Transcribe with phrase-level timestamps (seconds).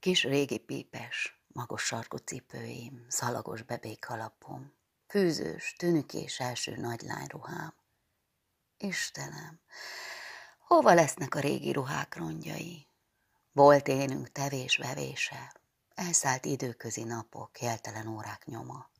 [0.00, 4.72] Kis régi pípes, magos sarkú cipőim, szalagos bebék alapom,
[5.06, 7.74] fűzős, tünükés első nagylányruhám.
[8.76, 9.60] Istenem,
[10.58, 12.86] hova lesznek a régi ruhák rongyai?
[13.52, 15.54] Volt énünk tevés-vevése,
[15.94, 18.90] elszállt időközi napok, jeltelen órák nyoma.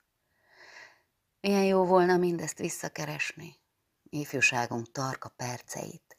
[1.40, 3.56] Milyen jó volna mindezt visszakeresni,
[4.02, 6.16] ifjúságunk tarka perceit,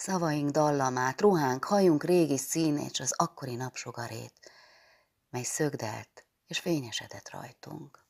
[0.00, 4.50] szavaink dallamát, ruhánk, hajunk régi színét, s az akkori napsugarét,
[5.30, 8.04] mely szögdelt és fényesedett rajtunk.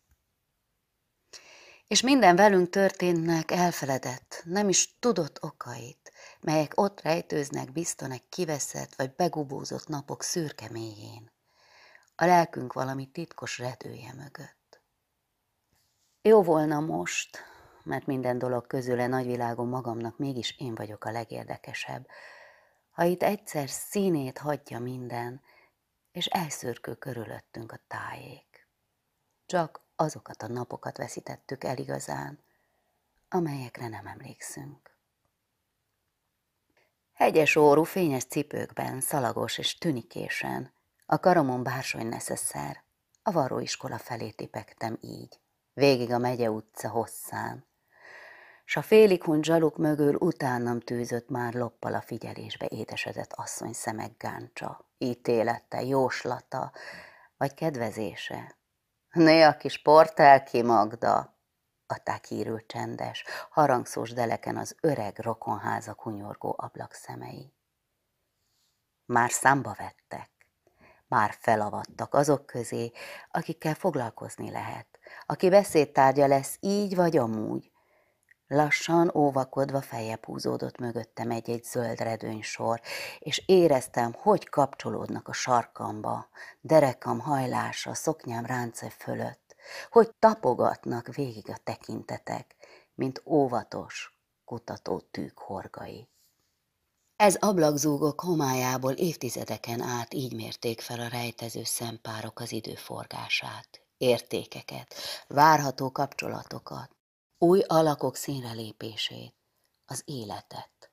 [1.87, 9.15] És minden velünk történtnek elfeledett, nem is tudott okait, melyek ott rejtőznek biztonek kiveszett vagy
[9.15, 11.33] begubózott napok szürke mélyén.
[12.15, 14.81] A lelkünk valami titkos redője mögött.
[16.23, 17.39] Jó volna most,
[17.83, 22.07] mert minden dolog közül a nagyvilágon magamnak mégis én vagyok a legérdekesebb,
[22.91, 25.41] ha itt egyszer színét hagyja minden,
[26.13, 28.69] és elszürkül körülöttünk a tájék.
[29.47, 32.39] Csak azokat a napokat veszítettük el igazán,
[33.29, 34.97] amelyekre nem emlékszünk.
[37.13, 40.73] Hegyes órú, fényes cipőkben, szalagos és tünikésen,
[41.07, 42.83] a karomon bársony neszeszer,
[43.23, 45.41] a varróiskola felé tipektem így,
[45.73, 47.67] végig a megye utca hosszán,
[48.71, 54.17] s a félig hunyt zsaluk mögül utánam tűzött már loppal a figyelésbe édesedett asszony szemek
[54.17, 56.73] gáncsa, ítélete, jóslata,
[57.37, 58.57] vagy kedvezése.
[59.11, 61.37] Né a kis portelki Magda,
[61.87, 67.55] adták hírül csendes, harangszós deleken az öreg rokonháza kunyorgó ablak szemei.
[69.05, 70.31] Már számba vettek,
[71.07, 72.93] már felavattak azok közé,
[73.31, 77.70] akikkel foglalkozni lehet, aki beszédtárgya lesz így vagy amúgy,
[78.53, 82.81] Lassan, óvakodva feljebb húzódott mögöttem egy-egy zöld redőnysor,
[83.19, 86.29] és éreztem, hogy kapcsolódnak a sarkamba,
[86.61, 89.57] derekam hajlása, szoknyám ránce fölött,
[89.91, 92.57] hogy tapogatnak végig a tekintetek,
[92.95, 96.09] mint óvatos, kutató tűk horgai.
[97.17, 104.95] Ez ablakzúgok homályából évtizedeken át így mérték fel a rejtező szempárok az időforgását, értékeket,
[105.29, 106.91] várható kapcsolatokat,
[107.43, 109.35] új alakok színre lépését,
[109.85, 110.93] az életet.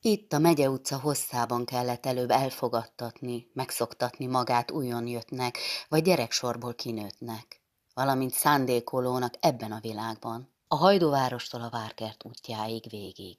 [0.00, 7.62] Itt a megye utca hosszában kellett előbb elfogadtatni, megszoktatni magát újon jöttnek, vagy gyereksorból kinőttnek,
[7.94, 13.36] valamint szándékolónak ebben a világban, a hajdóvárostól a várkert útjáig végig.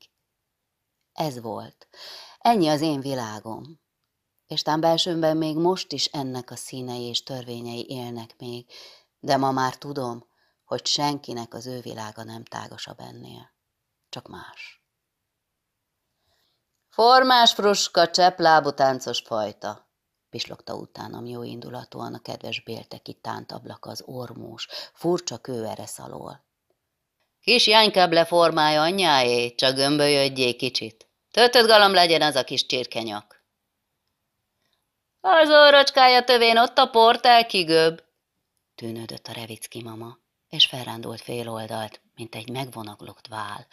[1.13, 1.87] Ez volt.
[2.39, 3.79] Ennyi az én világom.
[4.47, 8.65] És tám belsőmben még most is ennek a színei és törvényei élnek még,
[9.19, 10.28] de ma már tudom,
[10.69, 13.51] hogy senkinek az ő világa nem tágasabb ennél,
[14.09, 14.83] csak más.
[16.89, 19.89] Formás fruska, csepplábú táncos fajta,
[20.29, 26.45] pislogta utánam jó indulatúan a kedves bélteki tántablak az ormós, furcsa kőeresz alól.
[27.41, 31.09] Kis jánykább leformája anyjáé, csak gömbölyödjé kicsit.
[31.31, 33.43] Töltött galam legyen az a kis csirkenyak.
[35.19, 38.03] Az orrocskája tövén ott a portál kigöbb,
[38.75, 40.18] tűnődött a Revicki mama
[40.49, 43.67] és felrándult fél oldalt, mint egy megvonaglott vál.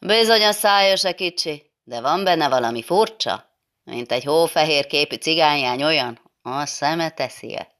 [0.00, 3.50] Bizony a szája se kicsi, de van benne valami furcsa,
[3.84, 7.72] mint egy hófehér képű cigányány olyan, a szeme teszi -e.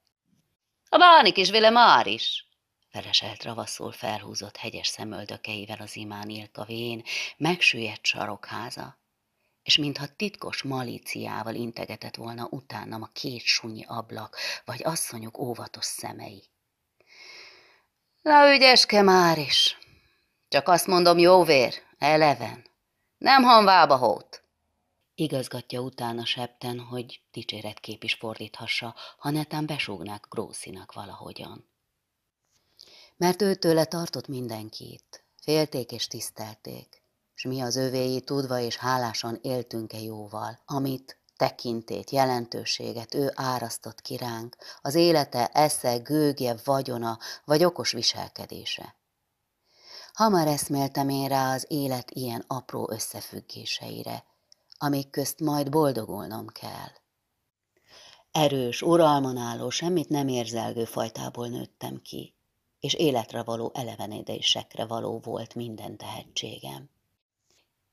[0.88, 2.48] A bánik is vele már is,
[2.90, 7.02] feleselt ravaszul felhúzott hegyes szemöldökeivel az imán Ilka vén,
[7.36, 8.98] megsüllyedt sarokháza,
[9.62, 16.50] és mintha titkos malíciával integetett volna utánam a két sunyi ablak, vagy asszonyok óvatos szemei.
[18.22, 19.78] Na ügyeske már is.
[20.48, 22.64] Csak azt mondom, jó vér, eleven.
[23.18, 24.42] Nem hanvába hót.
[25.14, 31.68] Igazgatja utána septen, hogy dicséretkép is fordíthassa, ha netán besúgnák Grószinak valahogyan.
[33.16, 37.02] Mert őtőle tartott mindenkit, félték és tisztelték,
[37.34, 44.16] s mi az övéi tudva és hálásan éltünk-e jóval, amit tekintét, jelentőséget ő árasztott ki
[44.16, 48.96] ránk, az élete, esze, gőgje, vagyona vagy okos viselkedése.
[50.12, 54.24] Hamar eszméltem én rá az élet ilyen apró összefüggéseire,
[54.78, 56.90] amik közt majd boldogulnom kell.
[58.30, 62.34] Erős, uralman álló, semmit nem érzelgő fajtából nőttem ki,
[62.80, 66.90] és életre való elevenedésekre való volt minden tehetségem.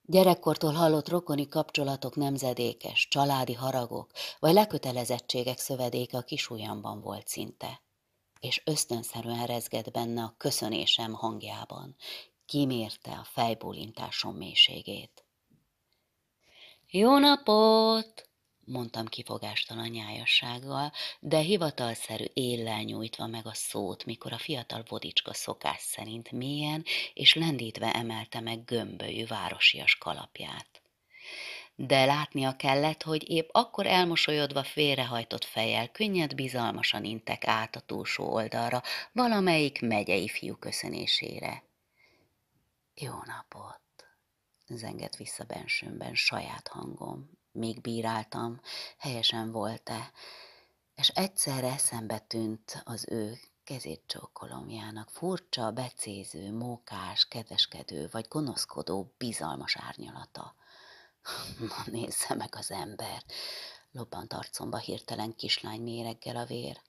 [0.07, 7.81] Gyerekkortól hallott rokoni kapcsolatok nemzedékes, családi haragok vagy lekötelezettségek szövedéke a kisujjamban volt szinte,
[8.39, 11.95] és ösztönszerűen rezgett benne a köszönésem hangjában,
[12.45, 15.25] kimérte a fejbólintásom mélységét.
[16.87, 18.29] Jó napot!
[18.65, 25.81] Mondtam kifogástalan nyájassággal, de hivatalszerű éllel nyújtva meg a szót, mikor a fiatal vodicska szokás
[25.81, 26.83] szerint mélyen
[27.13, 30.81] és lendítve emelte meg gömbölyű városias kalapját.
[31.75, 38.33] De látnia kellett, hogy épp akkor elmosolyodva félrehajtott fejjel könnyed bizalmasan intek át a túlsó
[38.33, 41.63] oldalra valamelyik megyei fiú köszönésére.
[42.93, 43.83] Jó napot!
[44.67, 48.61] zengett vissza bensőmben saját hangom, még bíráltam,
[48.97, 50.11] helyesen volt-e,
[50.95, 59.75] és egyszerre eszembe tűnt az ő kezét csókolomjának furcsa, becéző, mókás, kedveskedő vagy gonoszkodó, bizalmas
[59.77, 60.55] árnyalata.
[61.69, 63.23] Na nézze meg az ember,
[63.91, 66.81] lobbant arcomba hirtelen kislány méreggel a vér.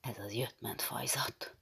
[0.00, 1.54] Ez az jött-ment fajzat.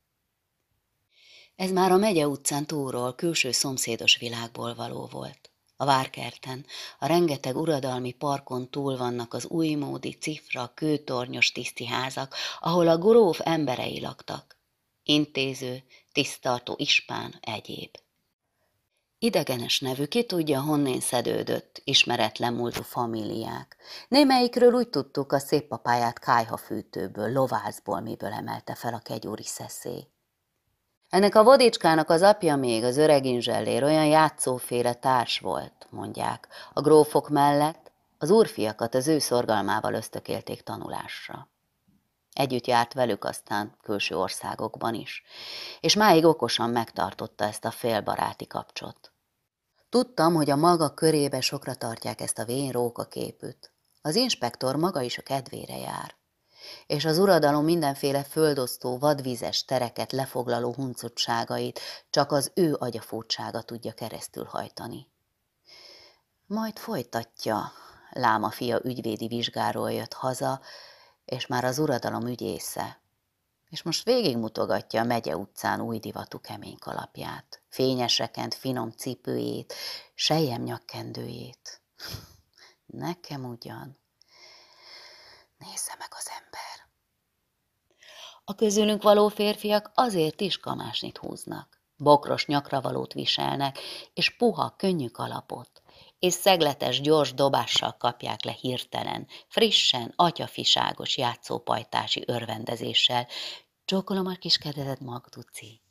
[1.56, 5.50] Ez már a megye utcán túlról, külső szomszédos világból való volt.
[5.80, 6.66] A várkerten,
[6.98, 14.00] a rengeteg uradalmi parkon túl vannak az újmódi, cifra, kőtornyos tisztiházak, ahol a gróf emberei
[14.00, 14.56] laktak.
[15.02, 15.82] Intéző,
[16.12, 17.90] tisztartó ispán, egyéb.
[19.18, 23.76] Idegenes nevű, ki tudja, honnén szedődött, ismeretlen múltú famíliák.
[24.08, 30.06] Némelyikről úgy tudtuk, a szép papáját kájhafűtőből, lovászból miből emelte fel a kegyúri szeszély.
[31.10, 36.48] Ennek a vodicskának az apja még, az öreg inzsellér, olyan játszóféle társ volt, mondják.
[36.72, 41.48] A grófok mellett az úrfiakat az ő szorgalmával ösztökélték tanulásra.
[42.32, 45.22] Együtt járt velük aztán külső országokban is,
[45.80, 49.12] és máig okosan megtartotta ezt a félbaráti kapcsot.
[49.88, 53.72] Tudtam, hogy a maga körébe sokra tartják ezt a vén rókaképűt.
[54.02, 56.17] Az inspektor maga is a kedvére jár
[56.86, 61.80] és az uradalom mindenféle földosztó, vadvizes tereket lefoglaló huncutságait
[62.10, 65.06] csak az ő agyafútsága tudja keresztül hajtani.
[66.46, 67.72] Majd folytatja,
[68.10, 70.60] láma fia ügyvédi vizsgáról jött haza,
[71.24, 73.00] és már az uradalom ügyésze,
[73.70, 79.74] és most végigmutogatja a megye utcán új divatú kemény kalapját, fényesekent finom cipőjét,
[80.14, 81.80] sejem nyakkendőjét.
[82.86, 83.98] Nekem ugyan.
[85.58, 86.88] Nézze meg az ember.
[88.44, 91.82] A közülünk való férfiak azért is kamásnit húznak.
[91.96, 93.78] Bokros nyakravalót viselnek,
[94.14, 95.82] és puha, könnyű kalapot,
[96.18, 103.26] és szegletes, gyors dobással kapják le hirtelen, frissen, atyafiságos játszópajtási örvendezéssel.
[103.84, 105.82] Csókolom a kis kedeted, Magduci.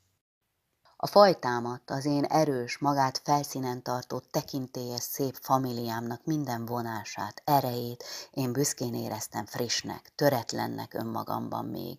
[1.00, 8.52] A fajtámat, az én erős, magát felszínen tartó tekintélyes szép familiámnak minden vonását, erejét én
[8.52, 11.98] büszkén éreztem frissnek, töretlennek önmagamban még.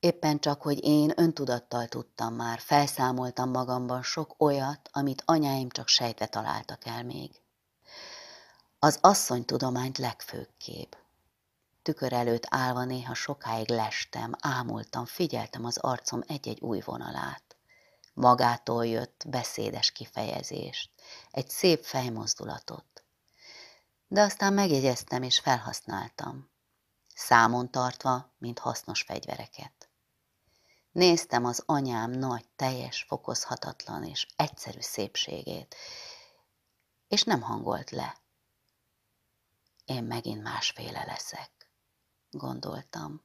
[0.00, 6.26] Éppen csak, hogy én öntudattal tudtam már, felszámoltam magamban sok olyat, amit anyáim csak sejtve
[6.26, 7.30] találtak el még.
[8.78, 10.92] Az asszonytudományt legfőképp.
[11.82, 17.43] Tükör előtt állva néha sokáig lestem, ámultam, figyeltem az arcom egy-egy új vonalát.
[18.14, 20.90] Magától jött beszédes kifejezést,
[21.30, 23.04] egy szép fejmozdulatot.
[24.08, 26.50] De aztán megjegyeztem és felhasználtam,
[27.14, 29.88] számon tartva, mint hasznos fegyvereket.
[30.92, 35.74] Néztem az anyám nagy, teljes, fokozhatatlan és egyszerű szépségét,
[37.08, 38.16] és nem hangolt le.
[39.84, 41.50] Én megint másféle leszek,
[42.30, 43.22] gondoltam.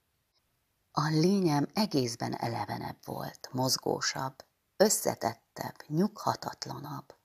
[0.91, 4.43] A lényem egészben elevenebb volt, mozgósabb,
[4.79, 7.15] összetettebb, nyughatatlanabb.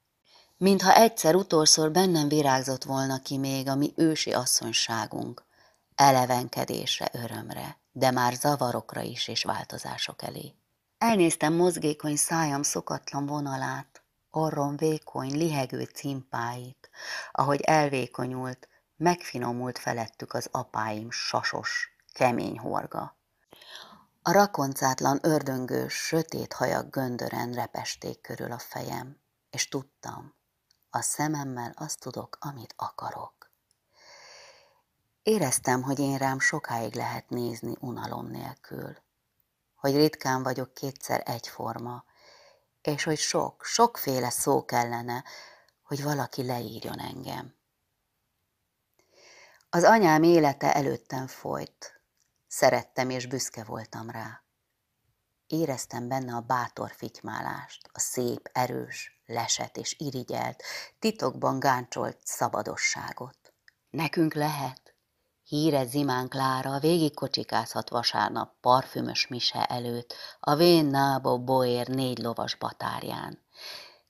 [0.56, 5.44] Mintha egyszer utolszor bennem virágzott volna ki még a mi ősi asszonyságunk,
[5.94, 10.54] elevenkedésre, örömre, de már zavarokra is és változások elé.
[10.98, 16.90] Elnéztem mozgékony szájam szokatlan vonalát, orrom vékony, lihegő cimpáit,
[17.32, 23.16] ahogy elvékonyult, megfinomult felettük az apáim sasos, kemény horga.
[24.26, 30.34] A rakoncátlan ördöngős, sötét hajak göndören repesték körül a fejem, és tudtam,
[30.90, 33.50] a szememmel azt tudok, amit akarok.
[35.22, 38.96] Éreztem, hogy én rám sokáig lehet nézni unalom nélkül,
[39.74, 42.04] hogy ritkán vagyok kétszer egyforma,
[42.82, 45.24] és hogy sok, sokféle szó kellene,
[45.82, 47.54] hogy valaki leírjon engem.
[49.70, 51.93] Az anyám élete előttem folyt,
[52.54, 54.42] szerettem és büszke voltam rá.
[55.46, 60.62] Éreztem benne a bátor fitymálást, a szép, erős, leset és irigyelt,
[60.98, 63.38] titokban gáncsolt szabadosságot.
[63.90, 64.94] Nekünk lehet,
[65.44, 72.54] Híre Zimán Klára végig kocsikázhat vasárnap parfümös mise előtt a vén nábo boér négy lovas
[72.54, 73.44] batárján.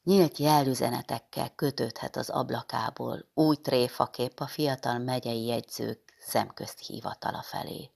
[0.02, 7.94] Nyílt jelüzenetekkel kötődhet az ablakából, új tréfakép a fiatal megyei jegyzők szemközt hivatala felé.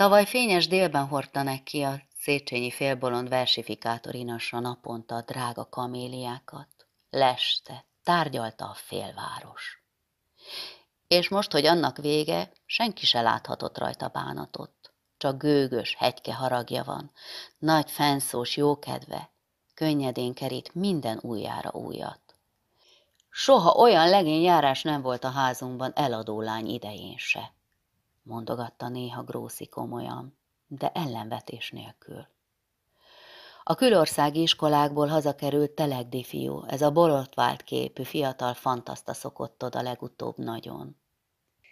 [0.00, 6.68] Tavaly fényes délben hordta neki a Széchenyi félbolond versifikátor inasra naponta a drága kaméliákat.
[7.10, 9.82] Leste, tárgyalta a félváros.
[11.08, 14.92] És most, hogy annak vége, senki se láthatott rajta bánatot.
[15.16, 17.10] Csak gőgös, hegyke haragja van,
[17.58, 19.30] nagy fenszós jókedve,
[19.74, 22.36] könnyedén kerít minden újjára újat.
[23.30, 27.52] Soha olyan legény járás nem volt a házunkban eladó lány idején se,
[28.30, 32.26] mondogatta néha Grószi komolyan, de ellenvetés nélkül.
[33.62, 40.36] A külországi iskolákból hazakerült Telegdi fiú, ez a borotvált képű fiatal fantaszta szokott oda legutóbb
[40.36, 40.96] nagyon.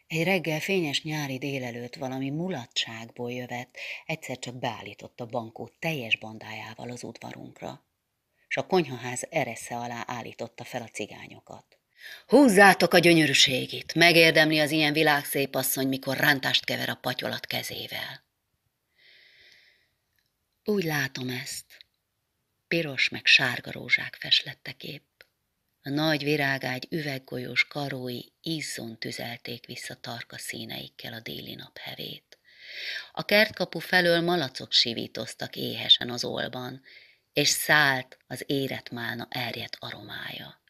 [0.06, 6.90] Egy reggel fényes nyári délelőtt valami mulatságból jövet, egyszer csak beállított a bankó teljes bandájával
[6.90, 7.82] az udvarunkra,
[8.48, 11.77] és a konyhaház eresze alá állította fel a cigányokat.
[12.26, 18.24] Húzzátok a gyönyörűségét, megérdemli az ilyen világszép asszony, mikor rántást kever a patyolat kezével.
[20.64, 21.64] Úgy látom ezt.
[22.68, 25.20] Piros meg sárga rózsák feslettek épp.
[25.82, 32.38] A nagy virágágy üveggolyós karói izzon tüzelték vissza tarka színeikkel a déli nap hevét.
[33.12, 36.82] A kertkapu felől malacok sivítoztak éhesen az olban,
[37.32, 40.60] és szállt az érett málna erjedt aromája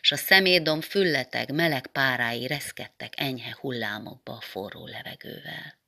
[0.00, 5.78] s a szemédom fülleteg, meleg párái reszkedtek enyhe hullámokba a forró levegővel.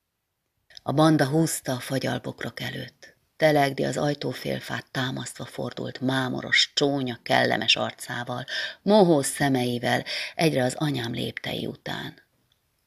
[0.82, 3.16] A banda húzta a fagyalbokrok előtt.
[3.36, 8.44] Telegdi az ajtófélfát támasztva fordult mámoros, csónya, kellemes arcával,
[8.82, 10.04] mohós szemeivel,
[10.34, 12.22] egyre az anyám léptei után.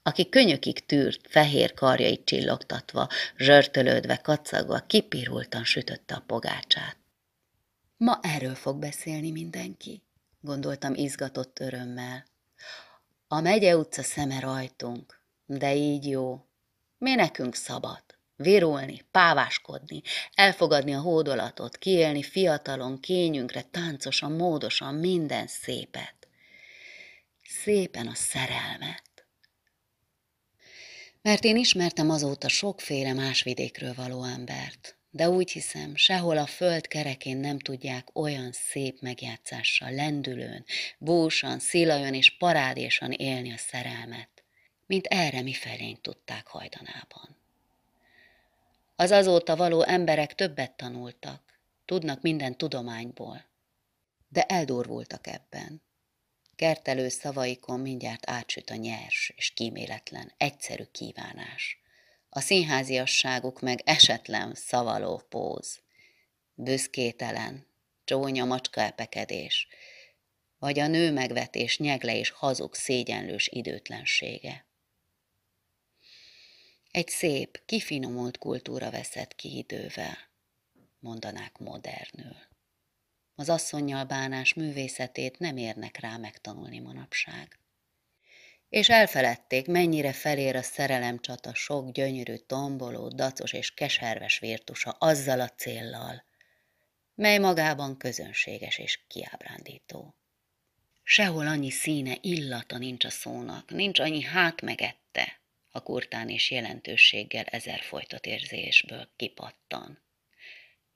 [0.03, 3.07] Aki könyökig tűrt, fehér karjait csillogtatva,
[3.37, 6.97] zsörtölődve, kacagva, kipirultan sütötte a pogácsát.
[7.97, 10.03] Ma erről fog beszélni mindenki
[10.43, 12.25] gondoltam izgatott örömmel.
[13.27, 16.45] A megye utca szeme rajtunk, de így jó.
[16.97, 18.03] Mi nekünk szabad?
[18.35, 20.01] Virulni, páváskodni,
[20.33, 26.27] elfogadni a hódolatot, kiélni fiatalon, kényünkre, táncosan, módosan, minden szépet.
[27.43, 29.25] Szépen a szerelmet.
[31.21, 36.87] Mert én ismertem azóta sokféle más vidékről való embert, de úgy hiszem, sehol a föld
[36.87, 40.65] kerekén nem tudják olyan szép megjátszással, lendülőn,
[40.97, 44.43] búsan, szilajon és parádésan élni a szerelmet,
[44.85, 47.37] mint erre mi felénk tudták hajdanában.
[48.95, 53.45] Az azóta való emberek többet tanultak, tudnak minden tudományból,
[54.29, 55.81] de eldurvultak ebben.
[56.55, 61.77] Kertelő szavaikon mindjárt átsüt a nyers és kíméletlen, egyszerű kívánás–
[62.35, 65.81] a színháziasságuk meg esetlen szavaló póz,
[66.53, 67.67] büszkételen,
[68.03, 69.67] csónya macska epekedés,
[70.57, 74.65] vagy a nő megvetés nyegle és hazug szégyenlős időtlensége.
[76.91, 80.17] Egy szép, kifinomult kultúra veszett ki idővel,
[80.99, 82.35] mondanák modernül.
[83.35, 87.62] Az asszonnyal bánás művészetét nem érnek rá megtanulni manapság
[88.73, 95.49] és elfeledték, mennyire felér a szerelemcsata sok gyönyörű, tomboló, dacos és keserves virtusa azzal a
[95.49, 96.23] céllal,
[97.15, 100.15] mely magában közönséges és kiábrándító.
[101.03, 105.39] Sehol annyi színe, illata nincs a szónak, nincs annyi hát megette,
[105.71, 110.01] a kurtán és jelentőséggel ezer folytott érzésből kipattan.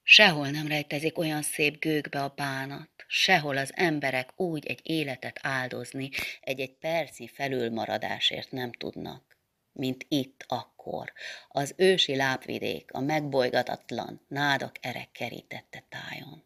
[0.09, 6.09] Sehol nem rejtezik olyan szép gőkbe a bánat, sehol az emberek úgy egy életet áldozni,
[6.41, 9.37] egy-egy perci felülmaradásért nem tudnak,
[9.71, 11.13] mint itt akkor,
[11.47, 16.43] az ősi lábvidék, a megbolygatatlan, nádak erek kerítette tájon.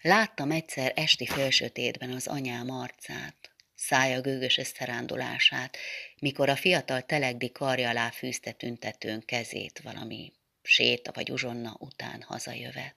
[0.00, 5.76] Láttam egyszer esti felsötétben az anyám arcát, szája gőgös összerándulását,
[6.20, 12.96] mikor a fiatal telegdi karja alá fűzte tüntetőn kezét valami séta vagy uzsonna után hazajövet.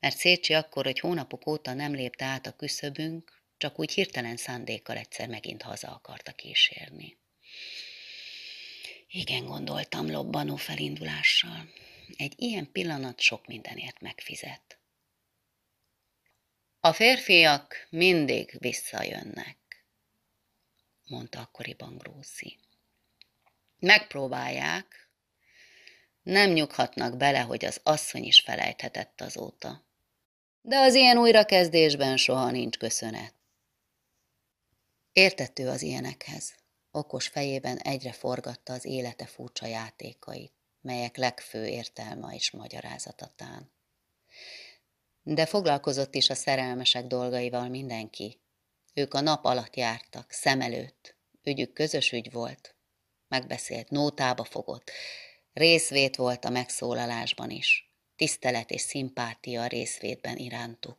[0.00, 4.96] Mert Szécsi akkor, hogy hónapok óta nem lépte át a küszöbünk, csak úgy hirtelen szándékkal
[4.96, 7.16] egyszer megint haza akarta kísérni.
[9.08, 11.70] Igen, gondoltam lobbanó felindulással.
[12.16, 14.78] Egy ilyen pillanat sok mindenért megfizet.
[16.80, 19.84] A férfiak mindig visszajönnek,
[21.04, 22.58] mondta akkoriban Grószi.
[23.78, 25.05] Megpróbálják,
[26.26, 29.84] nem nyughatnak bele, hogy az asszony is felejthetett azóta.
[30.60, 33.34] De az ilyen újrakezdésben soha nincs köszönet.
[35.12, 36.54] Értető az ilyenekhez.
[36.90, 43.70] Okos fejében egyre forgatta az élete furcsa játékait, melyek legfő értelme és magyarázatátán.
[45.22, 48.40] De foglalkozott is a szerelmesek dolgaival mindenki.
[48.94, 51.16] Ők a nap alatt jártak, szem előtt.
[51.42, 52.74] Ügyük közös ügy volt.
[53.28, 54.90] Megbeszélt, nótába fogott.
[55.56, 57.90] Részvét volt a megszólalásban is.
[58.16, 60.98] Tisztelet és szimpátia a részvétben irántuk,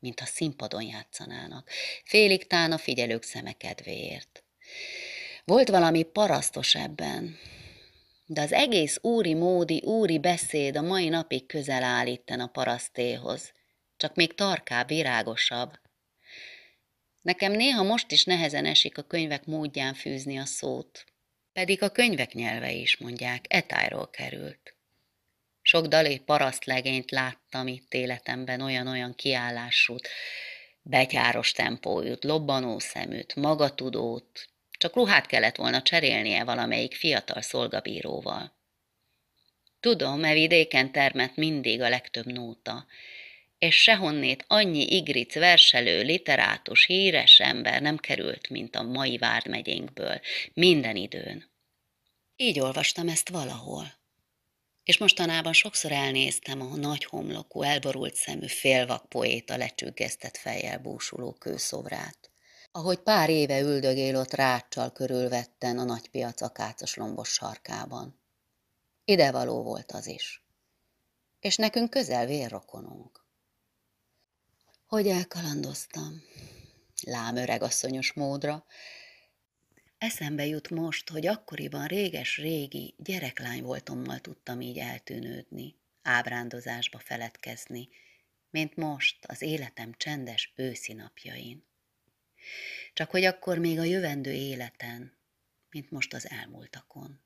[0.00, 1.70] mintha színpadon játszanának.
[2.04, 4.44] Félig tán a figyelők szeme kedvéért.
[5.44, 7.38] Volt valami parasztos ebben,
[8.26, 13.52] de az egész úri módi, úri beszéd a mai napig közel áll a parasztéhoz,
[13.96, 15.72] csak még tarkább, virágosabb.
[17.22, 21.04] Nekem néha most is nehezen esik a könyvek módján fűzni a szót,
[21.58, 24.74] pedig a könyvek nyelve is, mondják, etájról került.
[25.62, 30.08] Sok dalé parasztlegényt láttam itt életemben, olyan-olyan kiállásút,
[30.82, 38.56] betyáros tempójút, lobbanó szeműt, magatudót, csak ruhát kellett volna cserélnie valamelyik fiatal szolgabíróval.
[39.80, 42.86] Tudom, e vidéken termett mindig a legtöbb nóta,
[43.58, 50.20] és sehonnét annyi igric, verselő, literátus, híres ember nem került, mint a mai vármegyénkből,
[50.54, 51.50] minden időn.
[52.36, 53.96] Így olvastam ezt valahol.
[54.84, 62.30] És mostanában sokszor elnéztem a nagy homlokú, elborult szemű félvak poéta lecsüggesztett fejjel búsuló kőszobrát.
[62.72, 68.20] Ahogy pár éve üldögél ott ráccsal körülvetten a nagypiac akácos lombos sarkában.
[69.04, 70.42] Idevaló volt az is.
[71.40, 73.27] És nekünk közel vérrokonunk.
[74.88, 76.22] Hogy elkalandoztam,
[77.02, 78.66] lám öregasszonyos módra,
[79.98, 87.88] Eszembe jut most, hogy akkoriban réges-régi gyereklány voltommal tudtam így eltűnődni, ábrándozásba feledkezni,
[88.50, 91.66] mint most az életem csendes őszi napjain.
[92.92, 95.18] Csak hogy akkor még a jövendő életen,
[95.70, 97.20] mint most az elmúltakon.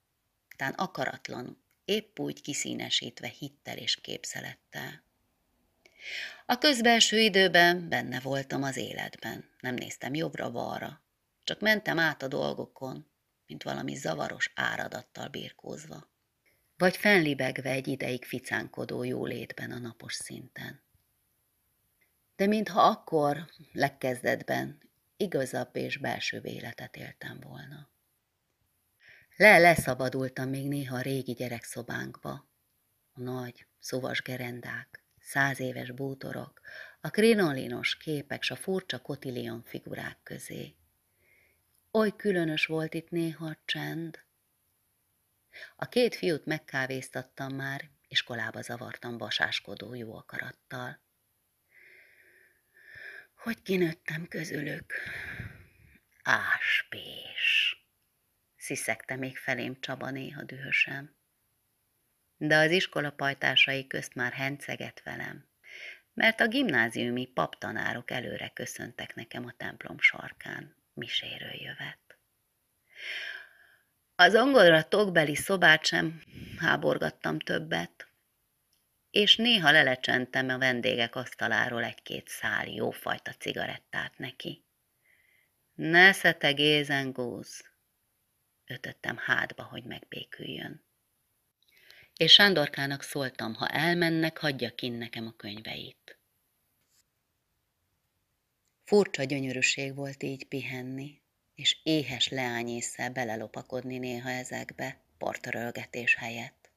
[0.56, 5.10] Tán akaratlan, épp úgy kiszínesítve hittel és képzelettel.
[6.46, 11.02] A közbelső időben benne voltam az életben, nem néztem jobbra-balra,
[11.44, 13.10] csak mentem át a dolgokon,
[13.46, 16.10] mint valami zavaros áradattal birkózva.
[16.76, 20.82] Vagy fennlibegve egy ideig ficánkodó jólétben a napos szinten.
[22.36, 24.80] De mintha akkor, legkezdetben,
[25.16, 27.90] igazabb és belső életet éltem volna.
[29.36, 32.48] Le-leszabadultam még néha a régi gyerekszobánkba.
[33.12, 36.60] A nagy, szovas gerendák, száz éves bútorok,
[37.00, 40.74] a krinolinos képek s a furcsa kotillion figurák közé.
[41.92, 44.18] Oly különös volt itt néha a csend.
[45.76, 51.00] A két fiút megkávéztattam már, iskolába zavartam vasáskodó jó akarattal.
[53.34, 54.92] Hogy kinőttem közülük?
[56.22, 57.76] Áspés!
[58.56, 61.21] sziszegte még felém Csaba néha dühösen.
[62.44, 65.48] De az iskola pajtásai közt már henceget velem,
[66.14, 72.18] mert a gimnáziumi paptanárok előre köszöntek nekem a templom sarkán miséről jövet.
[74.14, 76.22] Az ongora tokbeli szobát sem
[76.58, 78.08] háborgattam többet,
[79.10, 84.64] és néha lelecsentem a vendégek asztaláról egy-két szál jófajta cigarettát neki.
[85.74, 87.70] Nesze te gézen gúz,
[88.66, 90.90] ötöttem hátba, hogy megbéküljön.
[92.22, 96.18] És Sándorkának szóltam, ha elmennek, hagyja kin nekem a könyveit.
[98.84, 101.20] Furcsa gyönyörűség volt így pihenni,
[101.54, 106.70] és éhes leányésszel belelopakodni néha ezekbe, partrölgetés helyett.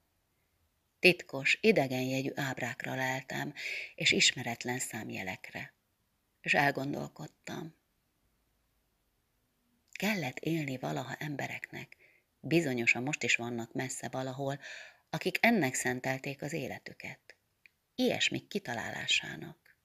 [1.00, 3.54] Titkos, idegen jegyű ábrákra leltem,
[3.96, 5.74] és ismeretlen számjelekre,
[6.42, 7.76] és elgondolkodtam.
[9.92, 11.98] Kellett élni valaha embereknek,
[12.40, 14.60] bizonyosan most is vannak messze valahol,
[15.16, 17.36] akik ennek szentelték az életüket,
[17.96, 19.78] ilyesmik kitalálásának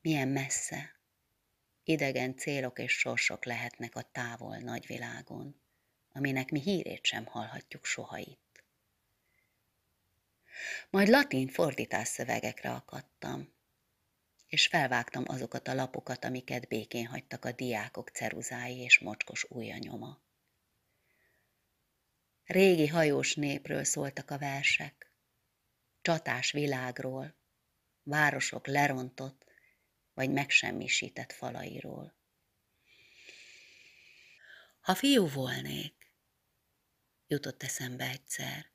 [0.00, 1.00] milyen messze,
[1.84, 5.60] idegen célok és sorsok lehetnek a távol nagyvilágon,
[6.12, 8.64] aminek mi hírét sem hallhatjuk soha itt.
[10.90, 13.52] Majd latin fordítás szövegekre akadtam,
[14.46, 20.25] és felvágtam azokat a lapokat, amiket békén hagytak a diákok ceruzái és mocskos ujja nyoma.
[22.46, 25.12] Régi hajós népről szóltak a versek,
[26.02, 27.36] csatás világról,
[28.02, 29.44] városok lerontott,
[30.14, 32.16] vagy megsemmisített falairól.
[34.80, 36.12] Ha fiú volnék,
[37.26, 38.70] jutott eszembe egyszer,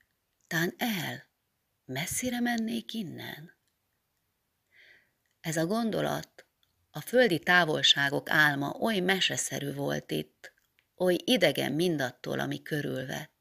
[0.47, 1.29] tán el,
[1.85, 3.57] messzire mennék innen.
[5.41, 6.45] Ez a gondolat,
[6.89, 10.53] a földi távolságok álma oly meseszerű volt itt,
[10.95, 13.40] oly idegen mindattól, ami körülvett.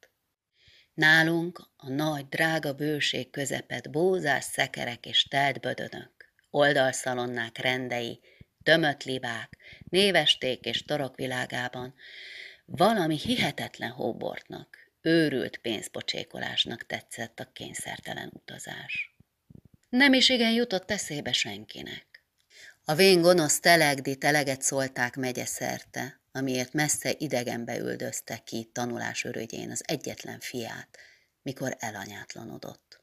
[1.01, 6.11] Nálunk a nagy, drága bőség közepet bózás szekerek és telt bödönök,
[6.49, 8.19] oldalszalonnák rendei,
[8.63, 9.57] tömött libák,
[9.89, 11.93] névesték és torok világában
[12.65, 19.15] valami hihetetlen hóbortnak, őrült pénzpocsékolásnak tetszett a kényszertelen utazás.
[19.89, 22.23] Nem is igen jutott eszébe senkinek.
[22.85, 29.71] A vén gonosz telegdi teleget szólták megye szerte, amiért messze idegenbe üldözte ki tanulás örögyén
[29.71, 30.97] az egyetlen fiát,
[31.41, 33.01] mikor elanyátlanodott.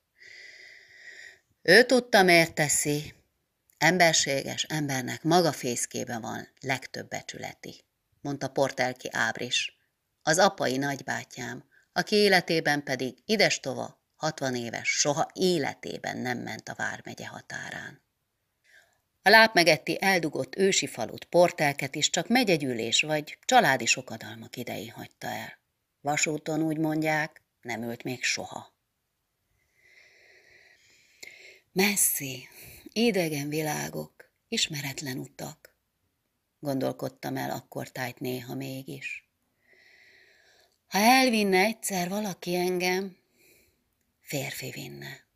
[1.62, 3.14] Ő tudta, miért teszi.
[3.78, 7.84] Emberséges embernek maga fészkébe van legtöbb becsületi,
[8.20, 9.76] mondta Portelki Ábris,
[10.22, 17.26] az apai nagybátyám, aki életében pedig idestova, hatvan éves, soha életében nem ment a Vármegye
[17.26, 18.07] határán.
[19.22, 25.58] A lápmegetti eldugott ősi falut, portelket is csak megyegyűlés vagy családi sokadalmak idején hagyta el.
[26.00, 28.76] Vasúton úgy mondják, nem ült még soha.
[31.72, 32.48] Messzi,
[32.92, 35.74] idegen világok, ismeretlen utak,
[36.58, 39.28] gondolkodtam el akkor tájt néha mégis.
[40.86, 43.16] Ha elvinne egyszer valaki engem,
[44.20, 45.26] férfi vinne.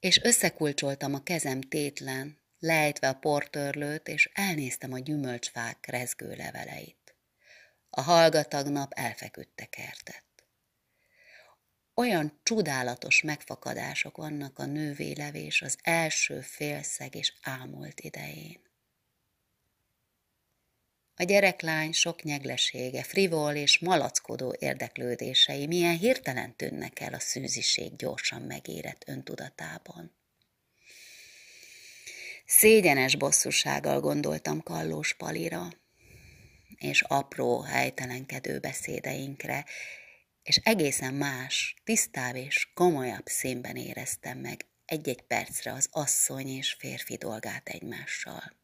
[0.00, 7.14] És összekulcsoltam a kezem tétlen, lejtve a portörlőt, és elnéztem a gyümölcsfák rezgő leveleit.
[7.90, 10.24] A hallgatag nap elfeküdte kertet.
[11.94, 18.60] Olyan csodálatos megfakadások vannak a nővélevés az első félszeg és ámult idején.
[21.16, 28.42] A gyereklány sok nyeglesége, frivol és malackodó érdeklődései milyen hirtelen tűnnek el a szűziség gyorsan
[28.42, 30.19] megérett öntudatában.
[32.52, 35.68] Szégyenes bosszúsággal gondoltam Kallós Palira,
[36.76, 39.64] és apró, helytelenkedő beszédeinkre,
[40.42, 47.16] és egészen más, tisztább és komolyabb színben éreztem meg egy-egy percre az asszony és férfi
[47.16, 48.56] dolgát egymással.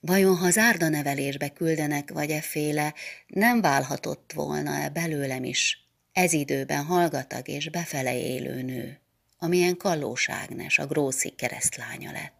[0.00, 2.94] Vajon, ha zárda nevelésbe küldenek, vagy efféle,
[3.26, 9.00] nem válhatott volna-e belőlem is ez időben hallgatag és befele élő nő?
[9.38, 12.34] Amilyen Kallós Ágnes, a grószi keresztlánya lett.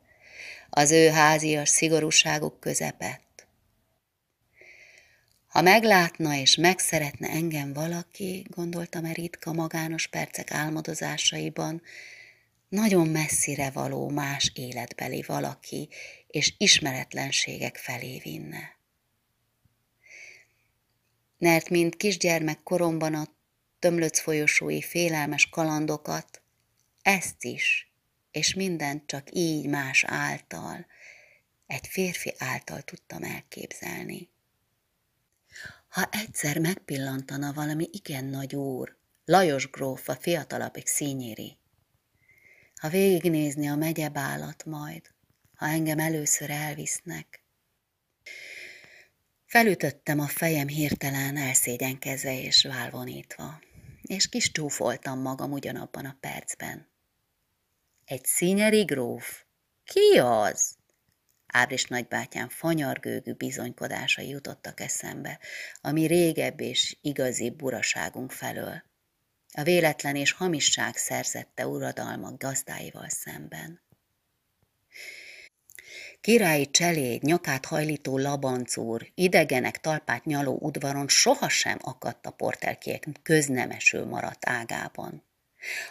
[0.71, 3.47] Az ő házias szigorúságuk közepett.
[5.49, 11.83] Ha meglátna és megszeretne engem valaki, gondoltam e magános percek álmodozásaiban,
[12.69, 15.89] nagyon messzire való más életbeli valaki,
[16.27, 18.77] és ismeretlenségek felé vinne.
[21.39, 23.29] Mert mint kisgyermek koromban a
[23.79, 26.43] tömlöc folyosói félelmes kalandokat,
[27.09, 27.93] ezt is,
[28.31, 30.87] és mindent csak így más által,
[31.67, 34.31] egy férfi által tudtam elképzelni.
[35.89, 41.57] Ha egyszer megpillantana valami igen nagy úr, Lajos gróf a fiatalabbik színyéri,
[42.75, 45.03] ha végignézni a megyebálat majd,
[45.55, 47.43] ha engem először elvisznek.
[49.47, 53.61] Felütöttem a fejem hirtelen elszégyenkezve és válvonítva,
[54.03, 56.89] és kis csúfoltam magam ugyanabban a percben.
[58.09, 59.43] Egy színyeri gróf?
[59.85, 60.77] Ki az?
[61.47, 65.39] Ábris nagybátyám fanyargőgű bizonykodásai jutottak eszembe,
[65.81, 68.83] ami régebb és igazi buraságunk felől.
[69.53, 73.81] A véletlen és hamisság szerzette uradalmak gazdáival szemben.
[76.21, 84.49] Királyi cseléd, nyakát hajlító labancúr, idegenek talpát nyaló udvaron sohasem akadt a portelkiek köznemesül maradt
[84.49, 85.28] ágában.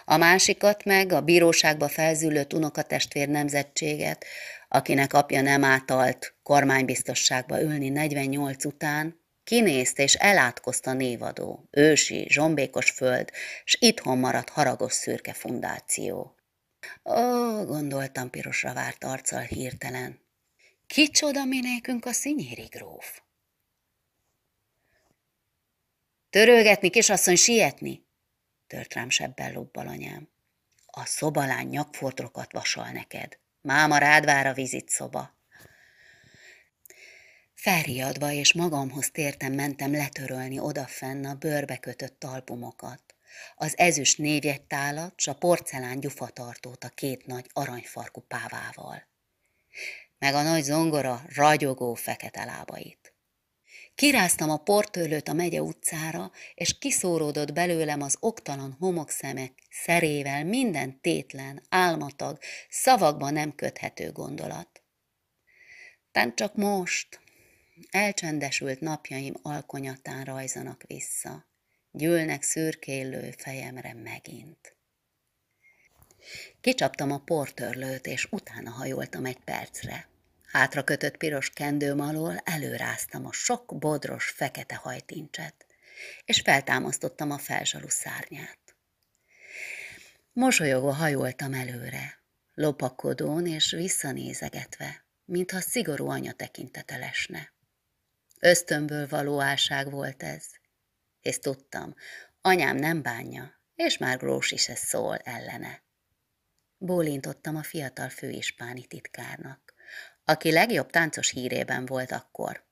[0.05, 4.25] A másikat meg a bíróságba felzülött unokatestvér nemzetséget,
[4.67, 13.31] akinek apja nem átalt kormánybiztosságba ülni 48 után, kinézte és elátkozta névadó, ősi, zsombékos föld,
[13.63, 16.35] s itthon maradt haragos szürke fundáció.
[17.03, 20.19] Ó, gondoltam pirosra várt arccal hirtelen.
[20.87, 23.21] Kicsoda minékünk a szinyéri gróf?
[26.29, 28.06] Törölgetni, kisasszony, sietni,
[28.67, 30.29] tört rám sebbel lobbal anyám.
[30.85, 33.37] A szobalány nyakfordrokat vasal neked.
[33.61, 35.35] Máma rád vár a vizit szoba.
[37.53, 43.15] Felriadva és magamhoz tértem mentem letörölni odafenn a bőrbe kötött albumokat.
[43.55, 49.07] Az ezüst névjegytálat s a porcelán gyufatartót a két nagy aranyfarkú pávával.
[50.19, 53.16] Meg a nagy zongora ragyogó fekete lábait.
[53.97, 61.61] Kiráztam a portőlőt a megye utcára, és kiszóródott belőlem az oktalan homokszemek szerével minden tétlen,
[61.69, 62.37] álmatag,
[62.69, 64.81] szavakba nem köthető gondolat.
[66.11, 67.19] Tán csak most,
[67.89, 71.45] elcsendesült napjaim alkonyatán rajzanak vissza,
[71.91, 74.75] gyűlnek szürkélő fejemre megint.
[76.61, 80.07] Kicsaptam a portörlőt, és utána hajoltam egy percre.
[80.47, 85.65] Hátra kötött piros kendőm alól előráztam a sok bodros fekete hajtincset,
[86.25, 88.59] és feltámasztottam a felzsalu szárnyát.
[90.33, 92.21] Mosolyogva hajoltam előre,
[92.53, 97.53] lopakodón és visszanézegetve, mintha szigorú anya tekintete lesne.
[98.39, 100.45] Ösztönből való álság volt ez,
[101.21, 101.95] és tudtam,
[102.41, 105.83] anyám nem bánja, és már Grós is ez szól ellene.
[106.77, 109.73] Bólintottam a fiatal főispáni titkárnak,
[110.29, 112.65] aki legjobb táncos hírében volt akkor.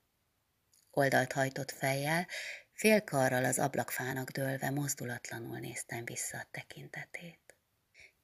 [0.90, 2.26] Oldalt hajtott fejjel,
[2.72, 7.56] félkarral az ablakfának dőlve mozdulatlanul néztem vissza a tekintetét.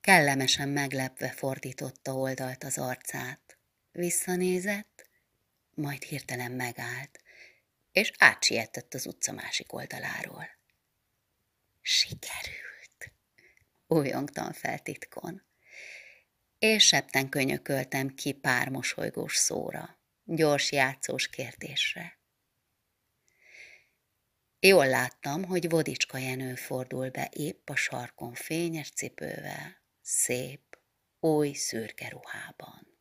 [0.01, 3.59] Kellemesen meglepve fordította oldalt az arcát.
[3.93, 5.09] Visszanézett,
[5.75, 7.21] majd hirtelen megállt,
[7.93, 10.49] és átsietett az utca másik oldaláról.
[11.81, 13.13] Sikerült!
[13.87, 15.43] Újongtam fel titkon
[16.63, 22.19] és septen könyököltem ki pár mosolygós szóra, gyors játszós kérdésre.
[24.61, 30.79] Jól láttam, hogy Vodicska Jenő fordul be épp a sarkon fényes cipővel, szép,
[31.21, 32.92] új szürke ruhában.